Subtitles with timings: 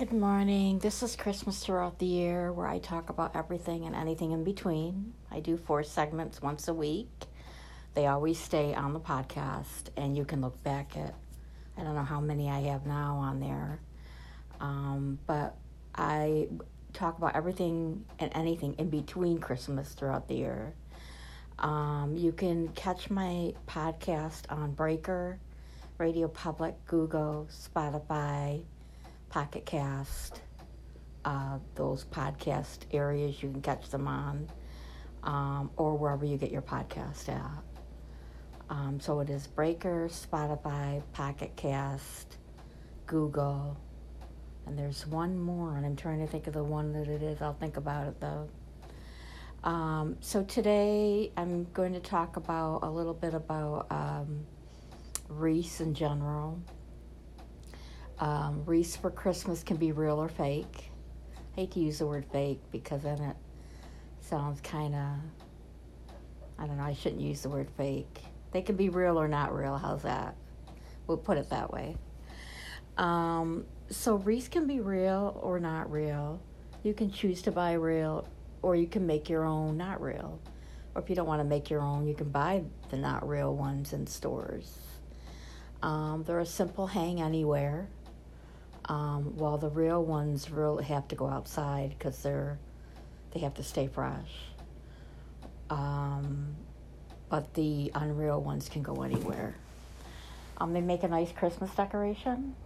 [0.00, 0.78] Good morning.
[0.78, 5.12] This is Christmas throughout the year where I talk about everything and anything in between.
[5.30, 7.10] I do four segments once a week.
[7.92, 11.14] They always stay on the podcast, and you can look back at,
[11.76, 13.78] I don't know how many I have now on there.
[14.58, 15.54] Um, but
[15.94, 16.48] I
[16.94, 20.72] talk about everything and anything in between Christmas throughout the year.
[21.58, 25.38] Um, you can catch my podcast on Breaker,
[25.98, 28.62] Radio Public, Google, Spotify,
[29.30, 30.42] Pocket Cast,
[31.24, 34.48] uh, those podcast areas you can catch them on,
[35.22, 37.62] um, or wherever you get your podcast at.
[38.68, 42.38] Um, so it is Breaker, Spotify, Pocket Cast,
[43.06, 43.76] Google,
[44.66, 47.40] and there's one more, and I'm trying to think of the one that it is.
[47.40, 48.48] I'll think about it though.
[49.62, 54.46] Um, so today I'm going to talk about a little bit about um,
[55.28, 56.60] wreaths in general.
[58.20, 60.90] Um, wreaths for Christmas can be real or fake.
[61.56, 63.36] I hate to use the word fake because then it
[64.20, 65.16] sounds kind of,
[66.58, 68.20] I don't know, I shouldn't use the word fake.
[68.52, 69.76] They can be real or not real.
[69.78, 70.36] How's that?
[71.06, 71.96] We'll put it that way.
[72.98, 76.42] Um, so wreaths can be real or not real.
[76.82, 78.28] You can choose to buy real
[78.60, 80.38] or you can make your own not real.
[80.94, 83.54] Or if you don't want to make your own, you can buy the not real
[83.54, 84.76] ones in stores.
[85.82, 87.88] Um, they're a simple hang anywhere.
[88.90, 92.58] Um, while the real ones really have to go outside because they're
[93.30, 94.32] they have to stay fresh.
[95.70, 96.56] Um,
[97.28, 99.54] but the unreal ones can go anywhere.
[100.58, 102.56] Um, they make a nice Christmas decoration,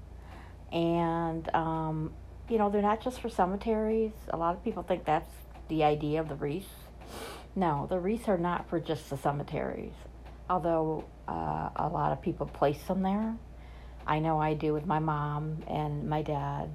[0.72, 2.14] and um,
[2.48, 4.12] you know they're not just for cemeteries.
[4.30, 5.30] A lot of people think that's
[5.68, 6.72] the idea of the wreaths.
[7.54, 9.92] No, the wreaths are not for just the cemeteries,
[10.48, 13.36] although uh, a lot of people place them there.
[14.06, 16.70] I know I do with my mom and my dad.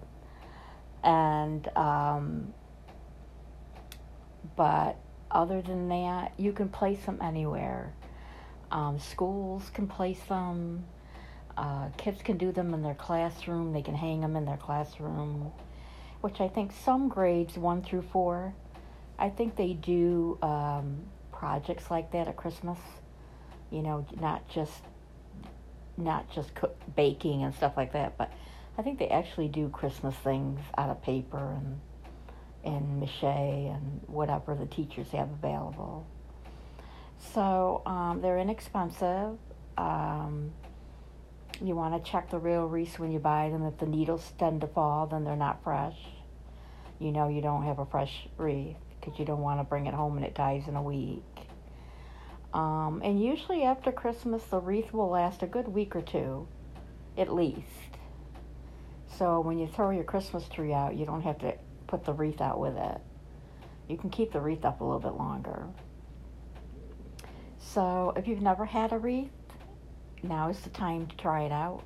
[1.04, 2.54] And, um,
[4.56, 4.98] but
[5.32, 7.94] other than that, you can place them anywhere.
[8.72, 10.86] Um, schools can place them.
[11.58, 13.74] Uh, kids can do them in their classroom.
[13.74, 15.52] They can hang them in their classroom,
[16.22, 18.54] which I think some grades one through four,
[19.20, 21.02] I think they do um,
[21.34, 22.80] projects like that at Christmas.
[23.70, 24.82] You know, not just
[26.00, 28.32] not just cook, baking and stuff like that, but
[28.78, 31.80] I think they actually do Christmas things out of paper and
[32.64, 36.06] and mache and whatever the teachers have available.
[37.34, 39.38] So um, they're inexpensive.
[39.78, 40.52] Um,
[41.62, 43.66] you want to check the real wreaths when you buy them.
[43.66, 45.98] If the needles tend to fall, then they're not fresh.
[47.00, 49.94] You know you don't have a fresh wreath because you don't want to bring it
[49.94, 51.24] home and it dies in a week.
[52.54, 56.48] Um, and usually after Christmas, the wreath will last a good week or two,
[57.18, 57.98] at least.
[59.18, 61.54] So when you throw your Christmas tree out, you don't have to
[61.88, 63.02] put the wreath out with it.
[63.88, 65.68] You can keep the wreath up a little bit longer.
[67.60, 69.30] So if you've never had a wreath,
[70.24, 71.84] now is the time to try it out.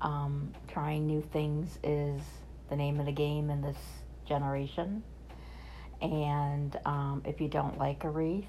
[0.00, 2.20] Um, trying new things is
[2.68, 3.78] the name of the game in this
[4.26, 5.02] generation.
[6.02, 8.44] And um, if you don't like a wreath,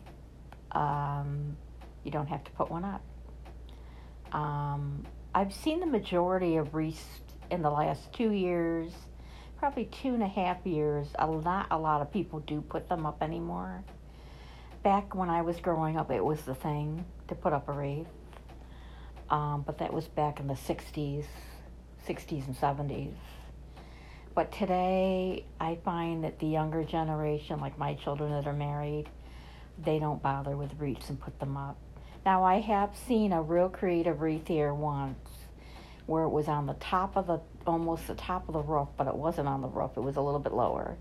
[0.75, 1.58] um,
[2.03, 3.02] you don't have to put one up.
[4.31, 8.91] Um, I've seen the majority of wreaths in the last two years,
[9.58, 11.08] probably two and a half years.
[11.18, 13.84] A not a lot of people do put them up anymore.
[14.84, 18.07] Back when I was growing up, it was the thing to put up a wreath.
[19.30, 21.25] Um, but that was back in the 60s,
[22.07, 23.16] 60s and 70s.
[24.36, 29.09] But today, I find that the younger generation, like my children that are married,
[29.78, 31.78] they don't bother with wreaths and put them up.
[32.25, 35.30] Now, I have seen a real creative wreath here once
[36.06, 39.08] where it was on the top of the, almost the top of the roof, but
[39.08, 40.97] it wasn't on the roof, it was a little bit lower.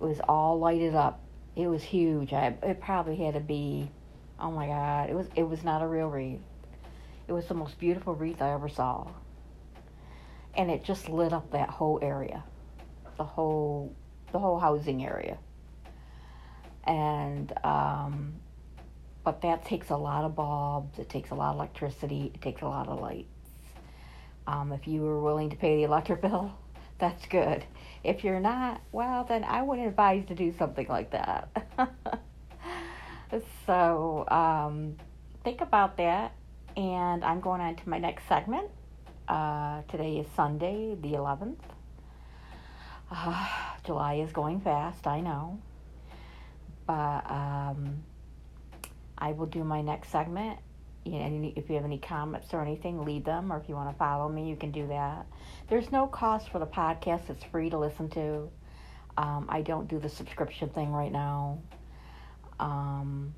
[0.00, 1.20] It was all lighted up.
[1.54, 2.32] It was huge.
[2.32, 3.90] I, it probably had to be,
[4.38, 6.40] oh my God, it was, it was not a real wreath.
[7.28, 9.08] It was the most beautiful wreath I ever saw.
[10.54, 12.44] And it just lit up that whole area,
[13.16, 13.94] the whole,
[14.32, 15.38] the whole housing area
[16.86, 18.34] and um,
[19.24, 20.98] but that takes a lot of bulbs.
[20.98, 22.30] It takes a lot of electricity.
[22.32, 23.26] It takes a lot of lights.
[24.46, 26.52] Um, if you are willing to pay the electric bill,
[26.98, 27.64] that's good.
[28.04, 31.48] If you're not, well, then I would advise to do something like that.
[33.66, 34.94] so um,
[35.42, 36.32] think about that.
[36.76, 38.68] And I'm going on to my next segment.
[39.26, 41.56] Uh, today is Sunday, the 11th.
[43.10, 43.48] Uh,
[43.84, 45.58] July is going fast, I know
[46.86, 48.02] but um,
[49.18, 50.58] I will do my next segment
[51.06, 53.52] you know, if you have any comments or anything, leave them.
[53.52, 55.26] Or if you want to follow me, you can do that.
[55.68, 57.30] There's no cost for the podcast.
[57.30, 58.50] It's free to listen to.
[59.16, 61.58] Um, I don't do the subscription thing right now.
[62.58, 63.34] Um,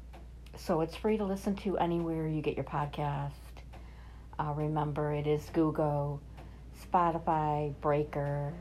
[0.57, 3.33] so it's free to listen to anywhere you get your podcast.
[4.39, 6.23] Uh, remember, it is Google,
[6.83, 8.55] Spotify, Breaker.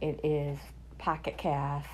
[0.00, 0.58] It is
[0.98, 1.88] Pocket Cast.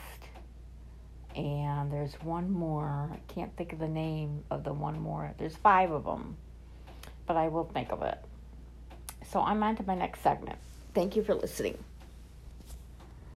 [1.35, 3.11] And there's one more.
[3.13, 5.33] I can't think of the name of the one more.
[5.39, 6.37] There's five of them.
[7.27, 8.19] But I will think of it.
[9.31, 10.59] So I'm on to my next segment.
[10.95, 11.79] Thank you for listening.